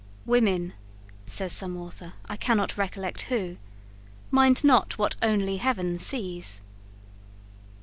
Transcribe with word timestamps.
"Women," 0.25 0.73
says 1.27 1.53
some 1.53 1.77
author, 1.77 2.13
I 2.25 2.35
cannot 2.35 2.75
recollect 2.75 3.21
who, 3.29 3.57
"mind 4.31 4.63
not 4.63 4.97
what 4.97 5.15
only 5.21 5.57
heaven 5.57 5.99
sees." 5.99 6.63